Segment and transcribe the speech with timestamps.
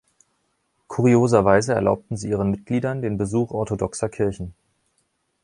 [0.87, 4.55] Kurioserweise erlaubten sie ihren Mitgliedern den Besuch orthodoxer Kirchen.